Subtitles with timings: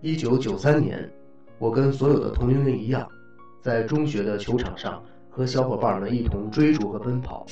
[0.00, 1.12] 一九九三年，
[1.58, 3.10] 我跟所有的同龄人一样，
[3.60, 7.44] 在中学的球场上和小伙伴们一同追逐和奔跑。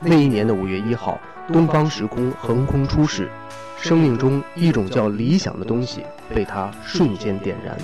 [0.00, 1.18] 那一年的五月一号，
[1.52, 3.30] 东方时空横空出世，
[3.76, 6.02] 生命中一种叫理想的东西
[6.34, 7.76] 被他瞬间点燃。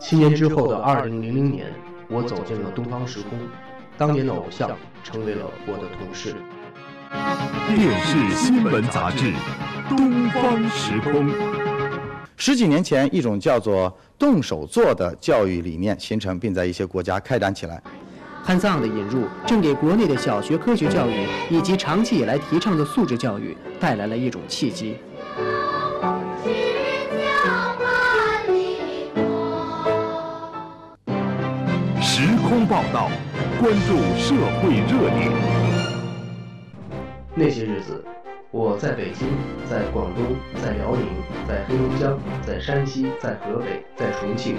[0.00, 1.66] 七年之后的二零零零年，
[2.08, 3.38] 我走进了东方时空，
[3.98, 4.70] 当年的偶像
[5.02, 6.34] 成为了我的同事。
[7.74, 9.32] 电视新闻杂志。
[9.88, 11.63] 东方时空。
[12.46, 17.82] 十几年前，一种叫做“动手做”的教育理念形成，并在一些国家开展起来。
[18.42, 24.98] 汉藏的引入，正给国内的小学科学教育以及长期以来提倡的素质教育带来了一种契机。
[32.02, 33.10] 时空报道，
[33.58, 35.32] 关注社会热点。
[37.34, 38.04] 那些日子。
[38.56, 39.26] 我在北京，
[39.68, 41.08] 在广东，在辽宁，
[41.48, 42.16] 在黑龙江，
[42.46, 44.56] 在山西，在河北，在重庆，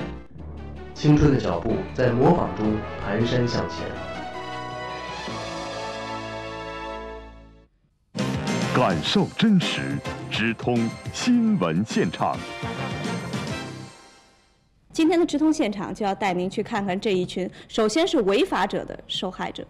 [0.94, 2.76] 青春的脚步在模仿中
[3.08, 3.88] 蹒跚向前。
[8.76, 9.98] 感受真实，
[10.30, 10.76] 直通
[11.14, 12.38] 新闻现场。
[14.92, 19.66] 今天的直通现场就要带您去看看这一群，首先是违法者的受害者。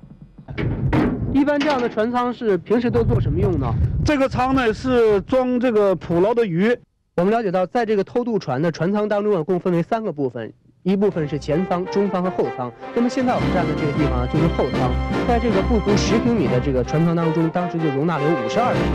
[1.36, 3.68] 一般这样的船舱是平时都做什么用呢？
[4.06, 6.74] 这个舱呢是装这个捕捞的鱼。
[7.18, 10.54] 我们了解到，在这个偷渡船的船舱当中啊，共分为三个部分，
[10.84, 12.72] 一部分是前舱、中舱和后舱。
[12.96, 14.90] 那么现在我们站的这个地方啊，就是后舱。
[15.28, 18.88] 在这个不足十平米的这个船舱当中，当时就容纳了有五十二个人。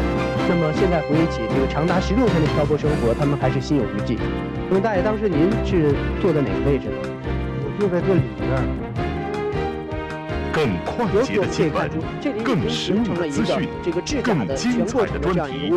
[0.49, 4.17] 那么现在回忆起这个长达十六天的漂泊生活，他们还是心有余悸。
[4.71, 6.97] 那么大爷，当时您是坐在哪个位置呢？
[7.05, 8.80] 我就在这里面。
[10.61, 11.89] 更快捷的新闻，
[12.45, 13.67] 更实用的资讯，
[14.23, 15.73] 更精彩的专题。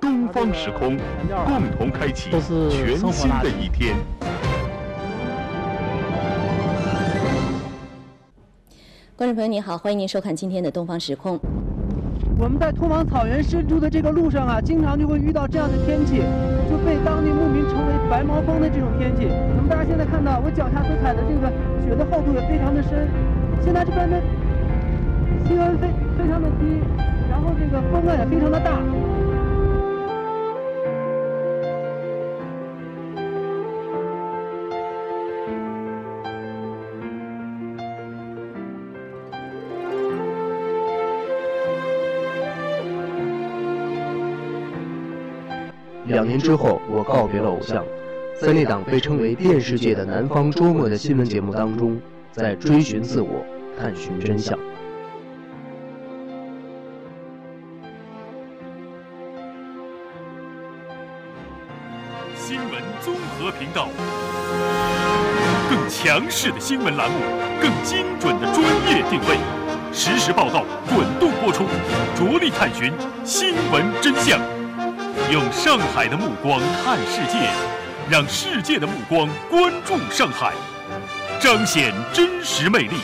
[0.00, 0.96] 东方时空，
[1.44, 2.30] 共同开启
[2.70, 3.96] 全新的一天。
[9.16, 11.36] 观众朋友您好，欢迎您收看今天的东方时空。
[12.38, 16.22] 我们在通往草原深处的这个路上啊，经常就会遇到这样的天气，
[16.70, 19.26] 就被当地牧民称为“白毛风”的这种天气。
[19.56, 21.50] 那么大家现在看到我脚下所踩的这个
[21.82, 23.08] 雪的厚度也非常的深。
[23.64, 24.20] 现在这边的
[25.46, 26.80] 气温非非常的低，
[27.30, 28.82] 然后这个风啊也非常的大。
[46.08, 47.82] 两年之后，我告别了偶像，
[48.38, 51.98] 在那档被称为电视界的“南方周末”的新闻节目当中。
[52.32, 53.44] 在追寻自我，
[53.78, 54.58] 探寻真相。
[62.34, 63.88] 新闻综合频道，
[65.68, 67.18] 更强势的新闻栏目，
[67.60, 69.36] 更精准的专业定位，
[69.92, 71.64] 实时报道，滚动播出，
[72.16, 72.94] 着力探寻
[73.26, 74.40] 新闻真相。
[75.30, 77.50] 用上海的目光看世界，
[78.10, 80.54] 让世界的目光关注上海。
[81.42, 82.94] 彰显真实魅力，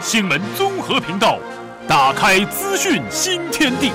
[0.00, 1.38] 新闻综合频道，
[1.86, 3.92] 打开资讯新天地。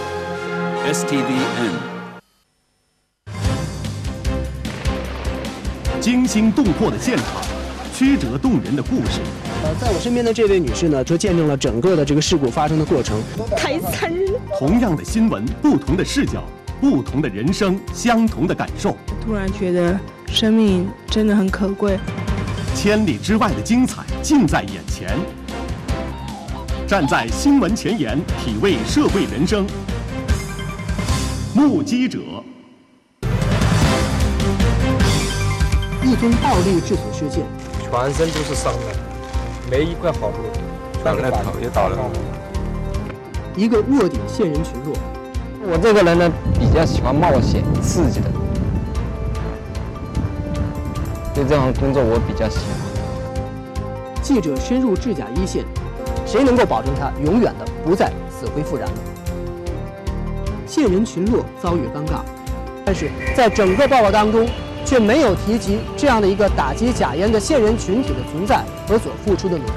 [0.90, 1.74] STVN，
[6.00, 7.26] 惊心动魄的现场，
[7.94, 9.20] 曲折动人的故事。
[9.62, 13.22] 呃，在我身边的这位女士呢，就见证了整个的这个事故发生的过程。
[13.58, 14.36] 太残忍！
[14.58, 16.46] 同样的新闻，不同的视角，
[16.80, 18.96] 不同的人生，相同的感受。
[19.22, 22.00] 突然觉得生命真的很可贵。
[22.76, 25.16] 千里之外的精彩近在眼前，
[26.88, 29.68] 站在新闻前沿，体味社会人生。
[31.54, 32.20] 目击者，
[36.02, 37.44] 一宗暴力致死事件，
[37.80, 38.80] 全身都是伤的，
[39.70, 40.38] 没一块好处，
[41.04, 41.98] 全给头也倒了。
[43.56, 44.96] 一个卧底线人群落，
[45.62, 48.32] 我这个人呢，比较喜欢冒险刺激的。
[51.34, 54.22] 对这项工作我比较喜欢。
[54.22, 55.66] 记者深入制假一线，
[56.26, 59.02] 谁能够保证他永远的不再死灰复燃呢？
[60.68, 62.22] 线人群落遭遇尴尬，
[62.86, 64.48] 但是在整个报告当中，
[64.86, 69.72] 却没有提及这样的一个打击假烟的线人群体的存在和所付出的努力。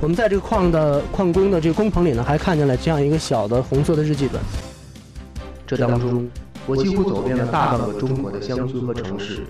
[0.00, 4.40] 我们在这个矿的矿工的这个工棚里呢，还看见了这样一个小的红色的日记本。
[5.66, 6.28] 这当中，
[6.64, 9.42] 我几乎走遍了大半个中国的乡村和城市，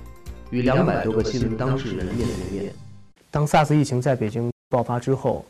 [0.50, 2.72] 与两百多个新闻当事人面对面。
[3.30, 5.44] 当 SARS 疫情在北京爆发之后，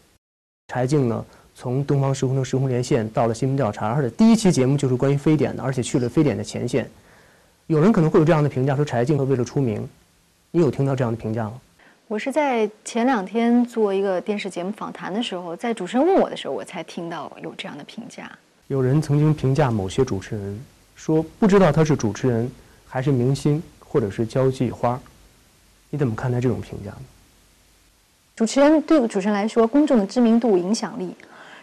[0.69, 1.25] 柴静呢
[1.55, 6.91] 从东方时空的时空连线到了新闻调查，而且第一期节目就是关于非典的，而且去了非典的前线。
[7.69, 9.89] 有人可能会有这样的评价，说柴静为了出名，
[10.51, 11.61] 你有听到这样的评价吗？
[12.09, 18.31] 我是在前两天做一个电视节目访谈的时候，在主持人问我的时候，我才听到有这样的评价。
[18.67, 20.61] 有人曾经评价某些主持人，
[21.03, 22.49] 说不知道他是主持人，
[22.87, 25.01] 还是明星，或者是交际花。
[25.91, 27.03] 你怎么看待这种评价呢？
[28.37, 31.13] 主持人对主持人来说，公众的知名度、影响力，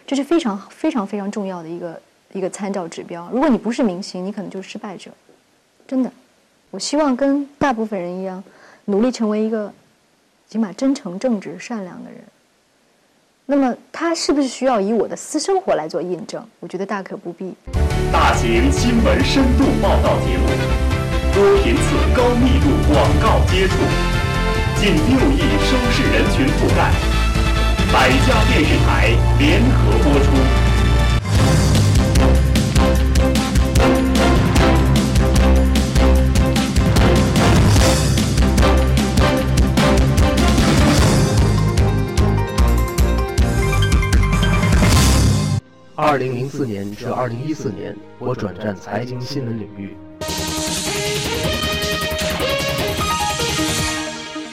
[0.06, 2.02] 这是非常非常非常重要的一个
[2.34, 3.30] 一个参照指标。
[3.32, 5.10] 如果你不是明星，你可能就是失败者。
[5.88, 6.12] 真的，
[6.70, 8.44] 我希望跟大部分人一样，
[8.84, 9.72] 努力成为一个
[10.50, 12.20] 起码真诚、正直、善良的人。
[13.50, 16.40] 那么，他是不是需要以我的私生活来做印证？
[16.60, 17.52] 我觉得大可不必。
[18.12, 20.46] 大型新闻深度报道节目，
[21.34, 21.82] 多频次、
[22.14, 23.74] 高密度广告接触。
[24.76, 26.92] 近六亿收视人群覆盖，
[27.92, 29.10] 百家电视台
[29.40, 30.59] 联合播出。
[46.10, 49.94] 二零零四年至二零一四年，我转战财经新闻领域。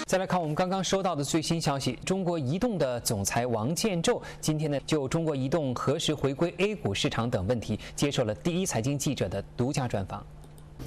[0.05, 10.23] 再来看我们刚刚收到的最新消息，中国移动的总裁王建宙今天呢就中国移动何时回归 A 股市场等问题接受了第一财经记者的独家专访。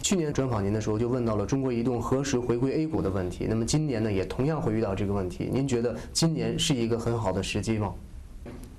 [0.05, 7.93] 去年专访您的时候就问到了中国移动何时回归 A 股的问题，那么今年呢也同样会遇到这个问题，您觉得今年是一个很好的时机吗？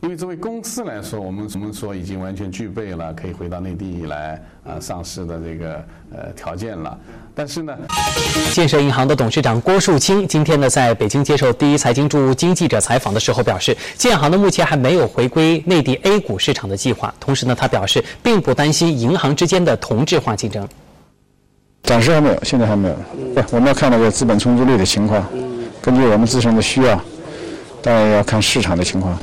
[0.01, 5.75] 因为作为公司来说，我们我们说已经完全具备了可以回到内地来啊上市的这个
[6.11, 6.97] 呃条件了。
[7.35, 7.77] 但是呢，
[8.51, 17.13] 建设银行的董事长郭树清今天呢在北京接受第一财经驻京记者采访的时候表示，建行呢目前还没有回归内地 A 股市场的计划。
[17.19, 20.67] 同时呢，他表示并不担心银行之间的同质化竞争。
[21.83, 22.95] 暂时还没有，现在还没有。
[23.35, 25.23] 不，我们要看那个资本充足率的情况，
[25.79, 26.99] 根据我们自身的需要，
[27.83, 29.15] 当然要看市场的情况。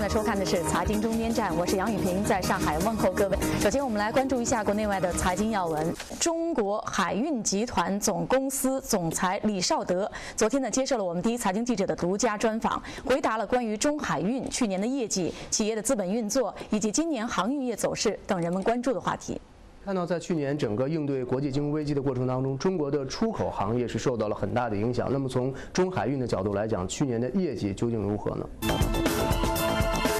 [0.00, 3.36] 正在收看的是《财经中间站》，我是杨雨萍，在上海问候各位。
[3.60, 5.94] 首先，我们来关注一下国内外的财经要闻。
[6.18, 19.38] 中国海运集团总公司总裁李绍德昨天呢接受了我们第一财经记者的独家专访，回答了关于中海运去年的业绩、企业的资本运作以及今年航运业走势等人们关注的话题。
[19.84, 25.08] 看到在去年整个应对国际金融危机的过程当中，中国的出口行业是受到了很大的影响。
[25.12, 28.46] 那么从中海运的角度来讲，去年的业绩究竟如何呢？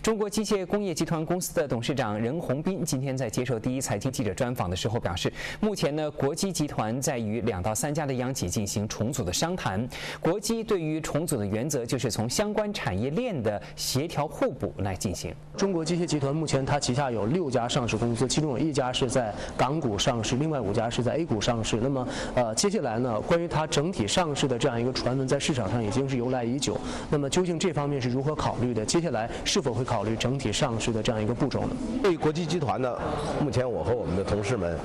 [0.02, 5.31] 中国机械工业集团公司的董事长任宏斌今天在接受第一财经记者专访的时候表示，
[5.61, 9.87] 目前呢，国机集团在与两到三家的央企进行重组的商谈。
[10.19, 15.34] 国机对于重组的原则就是从相关产业链的协调互补来进行。
[15.55, 21.77] 中国机械集团目前它旗下有六家上市公司，其中有一家是在港股上市，另外五家是在 A 股上市。
[21.77, 26.75] 那么，呃，接下来呢，关于它整体上市的这样一个传闻，在市场上已经是由来已久。
[27.10, 28.82] 那么，究竟这方面是如何考虑的？
[28.82, 29.84] 接下来是否会？
[29.91, 31.70] 考虑整体上市的这样一个步骤呢？
[32.01, 32.97] 对国际集团呢，
[33.43, 34.79] 目前我和我们的同事们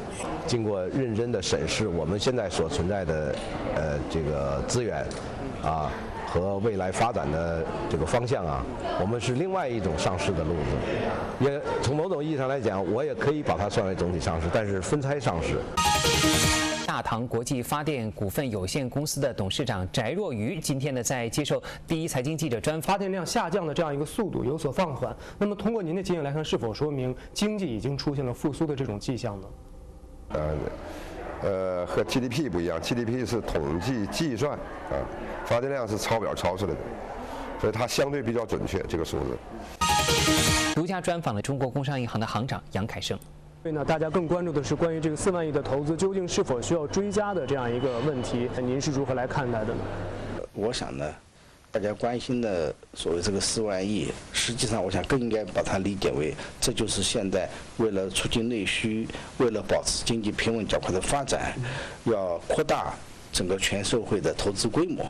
[0.47, 3.35] 经过认真的审视，我们现在所存在的
[3.75, 5.05] 呃这个资源
[5.61, 5.91] 啊
[6.35, 8.61] 和未来发展的这个方向啊，
[8.99, 11.45] 我们是另外一种上市的路子。
[11.45, 15.61] 也从某种意义上来讲，我也可以把它算为总体上市，但是分拆上市。
[16.85, 25.15] 大唐国际发电股份有限公司的董事长翟若愚今天呢，在接受第一财经记者专发电量下降的这样一个速度有所放缓。
[25.37, 29.47] 那么，通过您的经验来看，是否说明经济已经出现了复苏的这种迹象呢？
[30.29, 30.53] 呃，
[31.45, 34.97] 呃，和 GDP 不一样，GDP 是统计计算啊，
[35.45, 36.79] 发电量是抄表抄出来的，
[37.61, 39.37] 所以它相对比较准确这个数字。
[40.73, 43.15] 独家专访了中国工商银行的行长杨凯生。
[43.61, 49.79] 所以呢，大家更关注的是关于这个四万亿的投资究竟是否需要追加的这样一个问题，您是如何来看待的呢？
[50.53, 51.05] 我想呢，
[51.75, 59.05] 大家关心的所谓这个四万亿，实际上我想更应该把它理解为，这就是现在为了促进内需，
[59.39, 61.53] 为了保持经济平稳较快的发展，
[62.05, 62.93] 要扩大
[63.33, 65.05] 整个全社会的投资规模。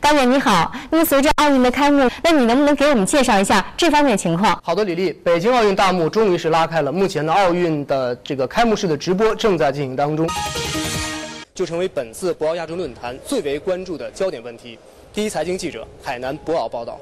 [0.00, 4.60] 高远你好，那么随着奥运的开幕，那你能不能给我们介绍一下这方面情况？
[4.64, 10.28] 好的，李丽，北京奥运大幕终于是拉开了，目前的，奥运的这个开幕式的直播正在进行当中，
[11.54, 14.76] 就成为本次博鳌亚洲论坛最为关注的焦点问题。
[15.16, 17.00] 第一财经记者海南博鳌报道。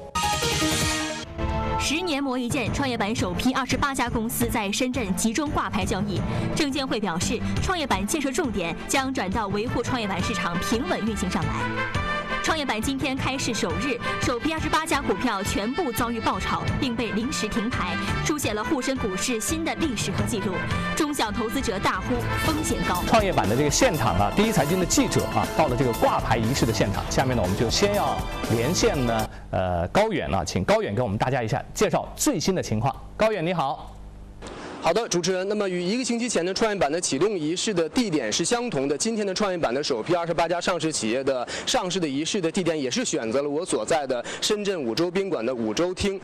[1.77, 6.21] 十年磨一剑，创业板首批二十八家公司在深圳集中挂牌交易。
[6.55, 11.84] 证监会表示，创业板建设重点将转到维护创业板市场平稳运行上来。
[12.45, 20.53] 创业板今天开市首日，首批二十八家股票全部遭遇爆炒，并被临时停牌，书写了沪深股市新的历史和记录。
[20.95, 22.13] 中小投资者大呼
[22.45, 23.01] 风险高。
[23.07, 27.03] 创业板的这个现场啊，第一财经的记者啊，到了这个挂牌仪式的现场。
[27.09, 28.15] 下面呢，我们就先要
[28.51, 32.95] 连线呢，呃，高远啊，请高远给我们大家一下介绍最新的情况。
[33.17, 33.94] 高远你好。
[34.85, 35.49] 好的，主持人。
[35.49, 38.95] 那么与一个星期前的创业板的启动仪式的地点是相同的。
[38.95, 46.21] 今天的创业板的首批二十八家上市企业的上市的仪式的地点也是选择了我所在的深圳五洲宾馆的五洲厅。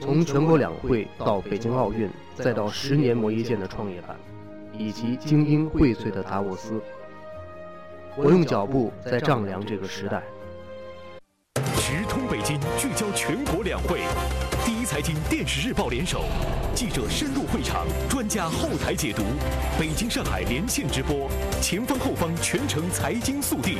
[0.00, 4.16] 从全国两会到北京奥运，再到十年磨一剑的创业板。
[4.78, 6.80] 以及精英荟萃的达沃斯，
[8.16, 10.22] 我用脚步在丈量这个时代。
[11.76, 14.02] 直通北京，聚焦全国两会。
[14.64, 16.22] 第一财经电视日报联手，
[16.74, 19.22] 记者深入会场，专家后台解读。
[19.80, 21.28] 北京、上海连线直播，
[21.60, 23.78] 前方后方全程财经速递。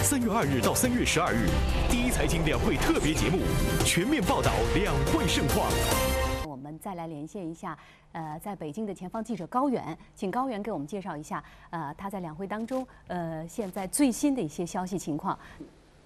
[0.00, 1.48] 三月二日到三月十二日，
[1.90, 3.40] 第一财经两会特别节目，
[3.84, 5.66] 全面报道两会盛况。
[6.80, 7.78] 再来连线一下，
[8.12, 15.38] 呃，在北京的前方记者高远，请高远给我们介绍一下，呃，他在两会当中，呃，现在最新的一些消息情况。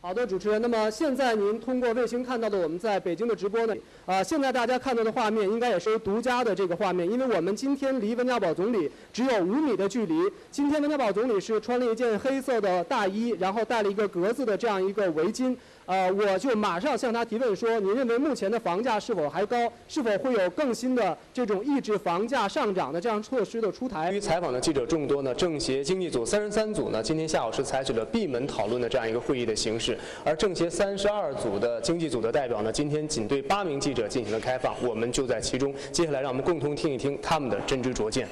[0.00, 0.60] 好的，主持人。
[0.60, 3.74] 那么现在您通过卫星看到的我们在北京的直播呢？
[4.04, 10.30] 啊，现在大家看到的画面应该也是独家的这个画面，因为我们今天离温家宝总理只有五米的距离。
[10.50, 15.56] 今天温家宝总理是穿了一件黑色的大衣，然后戴了一个格子的这样一个围巾。
[15.86, 19.56] 呃，我就马上向他提问说：您认为目前的房价是否还高？
[19.86, 24.10] 是否会有更新的这种抑制房价上涨的这样措施的出台？
[24.10, 35.74] 由于采访的记者众多呢，政协经济组三十三组呢，今天下午是采取了闭门讨论的这样一个会议的形式，而政协三十二组的经济组的代表呢，今天仅对八名记者进行了开放，我们就在其中。
[35.92, 38.26] 接下来，让我们共同听一听他们的真知灼见。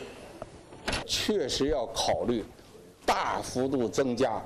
[1.04, 2.42] 确实要考虑
[3.04, 4.42] 大幅度增加。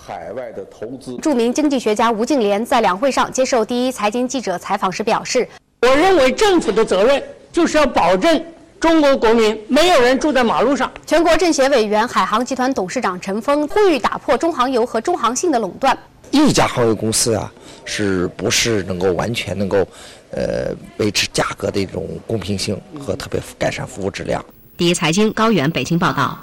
[0.00, 1.16] 海外的投资。
[1.18, 5.46] 著名经济学家吴敬琏在两会上接受第一财经记者采访时表示
[5.82, 8.42] ：“我认为政府的责任就是要保证
[8.80, 15.96] 中国国民没有人住在马路上。”全国政协委员、海航集团董事长陈峰呼吁打破中航油和中航信的垄断。
[16.30, 17.52] 一家航油公司啊，
[17.84, 19.86] 是不是能够完全能够，
[20.30, 24.44] 呃，维持价格的一种公平性和特别改善服务质量？
[24.76, 26.38] 第一财经高原北京报道。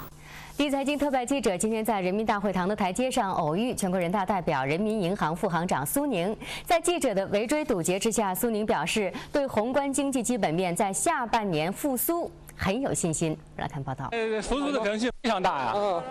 [0.58, 6.36] 第一财经特派记者今天在人民大会堂的台阶上偶遇全国人大代表、人民银行副行长苏宁。
[6.64, 13.38] 在记者的围追堵截之下，苏宁表示对宏观经济基本面在下半年复苏很有信心。
[13.58, 14.08] 来看报道。
[14.10, 15.72] 呃，复苏的可能性非常大呀。
[15.76, 16.02] 嗯，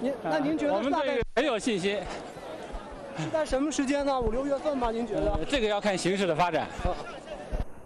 [0.00, 1.98] 您那您觉得我们对很有信心？
[3.18, 4.18] 是在什么时间呢？
[4.18, 4.90] 五六月份吧？
[4.90, 5.38] 您觉得？
[5.46, 6.66] 这个要看形势的发展。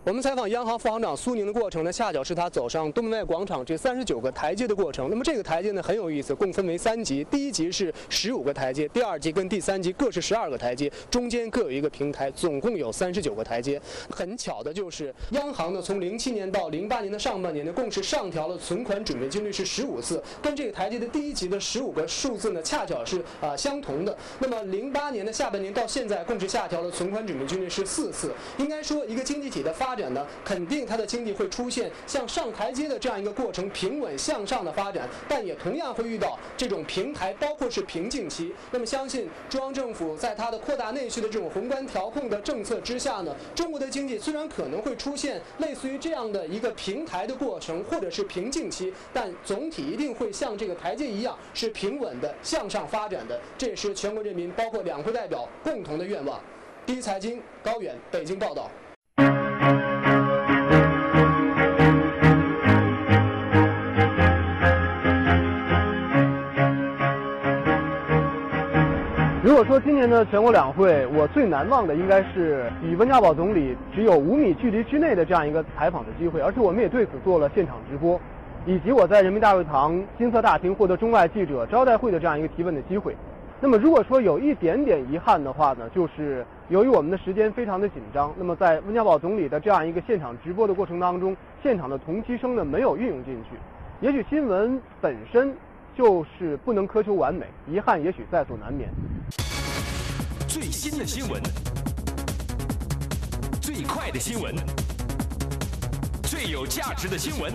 [0.07, 5.09] 我们采访央行副行长苏宁的过程呢，恰巧是他走上东门外广场这三十九个台阶的过程。
[5.09, 13.81] 那么这个台阶呢很有意思，共分为三级，第一级是十五个台阶，第二级跟第三级各是十二个台阶，中间各有一个平台，总共有三十九个台阶。
[14.11, 24.15] 很巧的就是，央行呢从零七年到零八年的上半年呢，共是上调了存款准备金率是十五次，跟这个台阶的第一级的十五个数字呢恰巧是啊相同的。
[24.39, 28.35] 那么零八年的下半年到现在，共是下调了存款准备金率是四次。
[28.59, 38.53] 应该说，一个经济体的发发展呢，肯定它的经济会出现像上台阶的这样一个过程，平稳向上的发展，但也同样会遇到这种平台，包括是瓶颈期。
[38.73, 53.41] 那么，相信中央政府在它的扩大内需的这种宏观调控的政策之下呢，中国的经济虽然可能会出现类似于这样的一个平台的过程，或者是瓶颈期，但总体一定会像这个台阶一样是平稳的向上发展的。
[53.57, 56.41] 这也是全国人民包括两会代表共同的愿望。
[56.85, 58.69] 第一财经高远北京报道。
[69.85, 78.19] 今年的全国两会，我最难忘的应该是与温家宝总理只有五米距离之内的这样一个采访的机会，而且我们也对此做了现场直播，
[78.65, 83.15] 以及我在人民大会堂金色大厅获得中外记者招待会的这样一个提问的机会。
[83.61, 93.59] 那么如果说有一点点遗憾的话呢，就是由于我们的时间非常的紧张，那么在温家宝总理的这样一个现场直播的过程当中，现场的同期声呢没有运用进去。
[94.01, 95.55] 也许新闻本身
[95.95, 98.89] 就是不能苛求完美，遗憾也许在所难免。
[100.55, 101.43] 最新的新闻，
[103.61, 104.55] 最快的新闻，
[106.23, 107.53] 最有价值的新闻。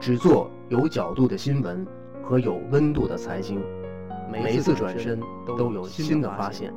[0.00, 1.86] 只做有角度的新闻
[2.24, 3.62] 和有温度的财经，
[4.32, 6.72] 每一次转身都有新的发现。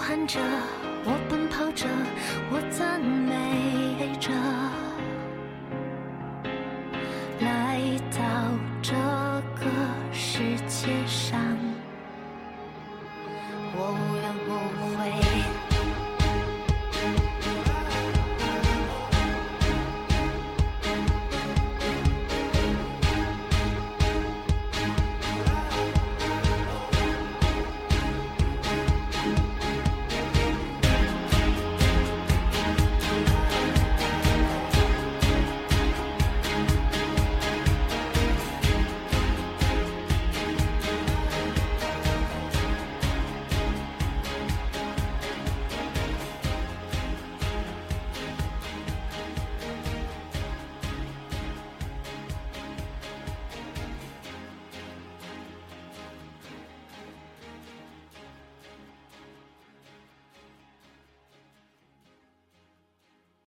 [0.00, 0.40] 喊着，
[1.04, 1.86] 我奔跑着，
[2.50, 4.32] 我赞美着，
[7.40, 7.78] 来
[8.10, 8.18] 到
[8.80, 8.94] 这
[9.62, 9.70] 个
[10.10, 11.59] 世界上。